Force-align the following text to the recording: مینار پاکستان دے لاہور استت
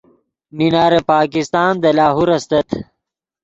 مینار 0.57 0.93
پاکستان 1.11 1.71
دے 1.81 1.91
لاہور 1.97 2.29
استت 2.35 2.67